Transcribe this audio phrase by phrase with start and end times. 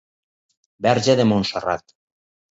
[0.85, 1.95] Verge de Montserrat.